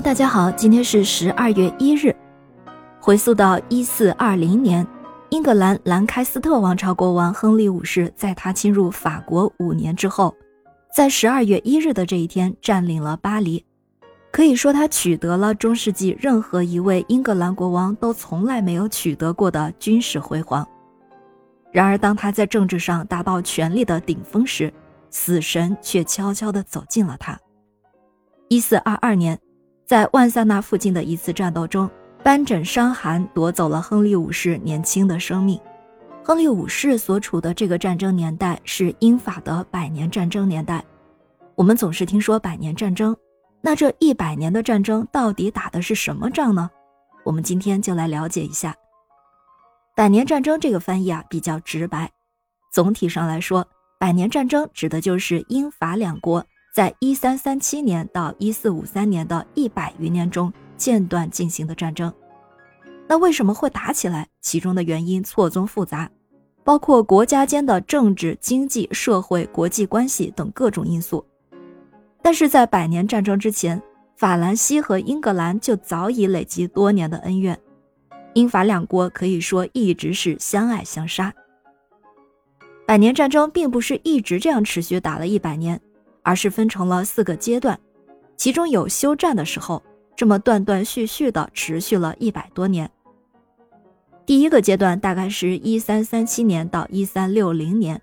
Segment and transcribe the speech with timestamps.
[0.00, 2.14] 大家好，今天是十二月一日。
[3.00, 4.86] 回溯到一四二零年，
[5.30, 10.34] 英格兰兰开斯特王朝国王亨利五世在他侵入法国五年之后，
[10.94, 13.64] 在十二月一日的这一天占领了巴黎，
[14.30, 20.66] 可以说他取得了中世纪任何一位英格兰国王都从来没有取得过的军事辉煌。
[21.72, 24.70] 然而，当他在政治上达到权力的顶峰时，
[25.10, 27.38] 死神却悄悄地走近了他。
[28.48, 29.38] 一四二二年。
[29.86, 31.88] 在万萨纳附近的一次战斗中，
[32.20, 35.60] 斑疹伤寒夺走了亨利五世年轻的生命。
[36.24, 40.84] 亨利五世所处的这个战争年代是英法的百年战争年代。
[41.54, 43.16] 我们总是听说百年战争，
[43.60, 46.68] 那这一百年的战争到底打的是什么仗呢？
[47.24, 48.74] 我们今天就来了解一下。
[49.94, 52.10] 百年战争这个翻译啊比较直白，
[52.72, 53.64] 总体上来说，
[54.00, 56.44] 百年战争指的就是英法两国。
[56.76, 62.12] 在一三三七年到一四五三年的一百余年中间断进行的战争，
[63.08, 64.28] 那为什么会打起来？
[64.42, 66.10] 其中的原因错综复杂，
[66.64, 71.24] 包括国家间的政治、经济、社会、国际关系等各种因素。
[72.20, 73.82] 但是在百年战争之前，
[74.14, 77.58] 法兰西和英格兰就早已累积多年的恩怨，
[78.34, 81.32] 英法两国可以说一直是相爱相杀。
[82.86, 85.80] 百年战争并不是一直这样持续打了一百年。
[86.26, 87.78] 而是分成了四个阶段，
[88.36, 89.80] 其中有休战的时候，
[90.16, 92.90] 这么断断续续的持续了一百多年。
[94.26, 98.02] 第一个阶段大概是一三三七年到一三六零年，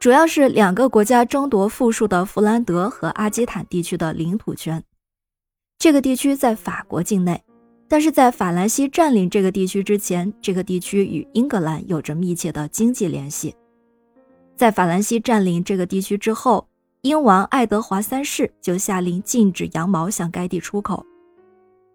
[0.00, 4.82] 主要是两个国家争夺富庶的弗兰德和阿基坦地区的领土权。
[5.78, 7.40] 这个地区在法国境内，
[7.86, 13.54] 但是在法兰西占领这个地区之前，这个地区与英格兰有着密切的经济联系。
[14.56, 16.66] 在法兰西占领这个地区之后。
[17.02, 21.06] 英王爱德华三世就下令禁止羊毛向该地出口。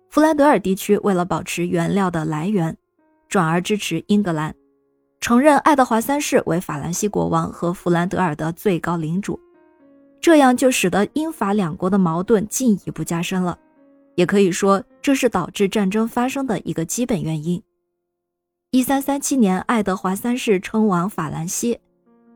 [0.09, 2.75] 弗兰德尔地区为了保持原料的来源，
[3.29, 4.55] 转而支持英格兰，
[5.19, 9.39] 承认爱德华三世为法兰西国王和弗兰德尔的最高领主。
[10.19, 13.59] 这样就使得英法两国的矛盾进一步加深了，
[14.15, 17.61] 也可以说这是导致战争发生的一个基本原因。
[18.71, 21.79] 一三三七年，爱德华三世称王法兰西。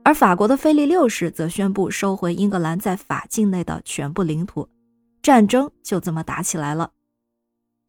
[0.03, 4.67] 而法国的腓力六世则宣布收回英格兰在法境内的全部领土，
[5.21, 6.91] 战争就这么打起来了。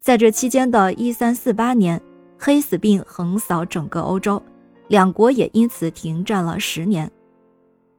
[0.01, 2.01] 在这期间的1348年，
[2.37, 4.41] 黑死病横扫整个欧洲，
[4.87, 7.09] 两国也因此停战了十年。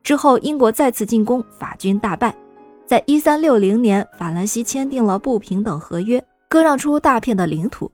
[0.02, 2.36] 之后，英国再次进攻，法军大败。
[2.84, 7.90] 在1360年，法兰西签订了不平等合约，割让出大片的领土，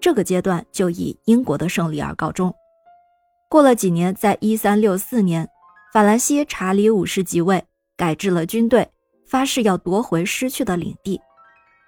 [0.00, 2.52] 这个阶段就以英国的胜利而告终。
[3.52, 5.46] 过了几年，在1364年。
[5.92, 7.62] 法兰西查理五世即位，
[7.98, 8.90] 改制了军队，
[9.26, 11.20] 发誓要夺回失去的领地。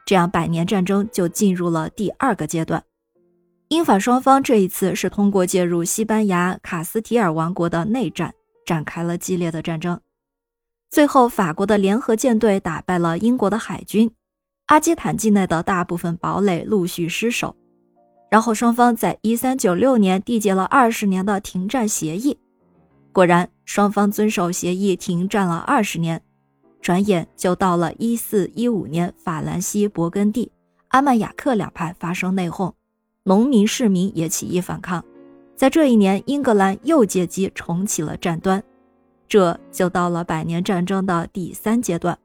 [0.05, 2.85] 这样，百年战争就进入了第二个阶段。
[3.69, 8.35] 英法双方这一次是通过介入西班牙卡斯提尔王国的内战，
[8.67, 9.99] 展开了激烈的战争。
[10.91, 14.11] 最后，法国的联合舰队打败了英国的海军，
[14.67, 17.57] 阿基坦境内的大部分堡垒陆续失守。
[18.34, 22.37] 然后，双方在一三九六年缔结了二十年的停战协议。
[23.12, 26.21] 果然，双方遵守协议，停战了二十年。
[26.83, 30.50] 转眼就到了一四一五年，法兰西、勃艮第、
[30.89, 32.72] 阿曼雅克两派发生内讧，
[33.22, 35.05] 农民、市民也起义反抗。
[35.55, 38.61] 在这一年，英格兰又借机重启了战端，
[39.28, 42.19] 这就到了百年战争的第三阶段。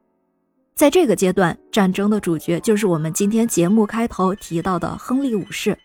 [0.74, 5.78] 在这个阶段，战争的主角就是我们今天节目开头提到的亨利五世。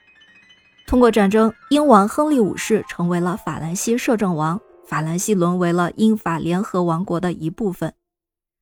[0.87, 4.59] 通过战争，英王亨利五世成为了法兰西摄政王。
[4.85, 7.91] 法兰西沦为了英法联合王国的一部分，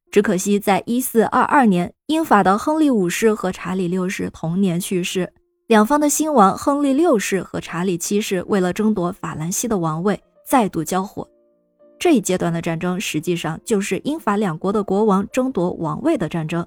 [0.09, 5.33] 只可惜在一四二二年，英法的亨利五世和查理六世同年去世，
[5.67, 10.17] 两方的新王亨利六世和查理七世为了争夺法兰西的王位，
[10.47, 11.27] 再度交火。
[11.99, 16.65] 这一阶段的战争实际上就是英法两国的国王争夺王位的战争。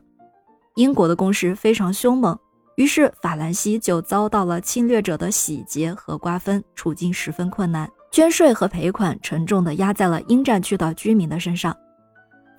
[0.74, 2.38] 英国的攻势非常凶猛，
[2.76, 7.90] 于是法兰西就遭到了侵略者的洗劫和瓜分，处境十分困难。
[8.12, 11.76] 捐税和赔款沉重地压在了英战区的居民的身上。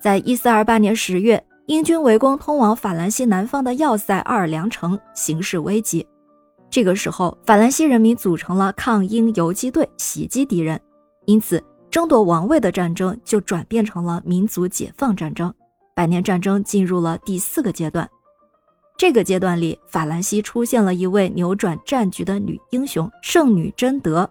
[0.00, 6.06] 在一四二八年十月，英军围攻通往法兰西南方的要塞奥尔良城，形势危急。
[6.70, 10.80] 这个时候，法兰西人民组成了抗英游击队，袭击敌人。
[11.26, 15.52] 因此，争夺王位的战争就转变成了民族解放战争。
[15.94, 18.08] 百年战争进入了第四个阶段。
[18.98, 24.28] 这个阶段里，法兰西出现了一位扭转战局的女英雄——圣女贞德。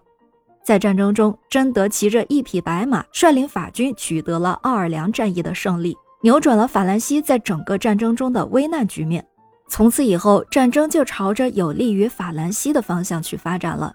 [0.62, 9.26] 在战争中，贞德骑着一匹白马，率领法军取得了奥尔良战役的胜利，扭转了法兰西在整个战争中的危难局面。
[9.70, 13.90] 从此以后，战争就朝着有利于法兰西的方向去发展了。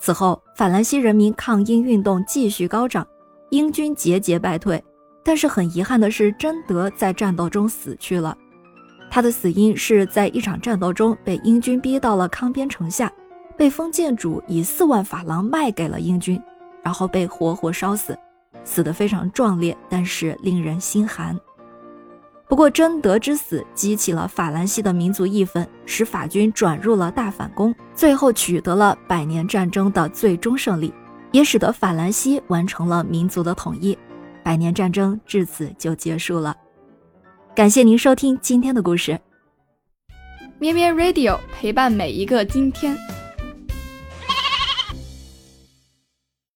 [0.00, 3.06] 此后，法兰西人民抗英运动继续高涨，
[3.50, 4.82] 英军节节败退。
[5.22, 8.36] 但是很遗憾的是，贞德在战斗中死去了。
[9.16, 13.10] 他的死因是在一场战斗中被英军逼到了康边城下，
[13.56, 16.38] 被封建主以四万法郎卖给了英军，
[16.82, 18.14] 然后被活活烧死，
[18.62, 21.34] 死得非常壮烈，但是令人心寒。
[22.46, 30.92] 不过，贞德之死激起了法兰西的民族义愤，使法军转入了大反攻，最后取得了百年战争的最终胜利，
[31.32, 33.96] 也使得法兰西完成了民族的统一。
[34.44, 36.54] 百年战争至此就结束了。
[37.56, 39.18] 感谢您收听今天的故事，
[40.58, 42.94] 咩咩 Radio 陪伴每一个今天。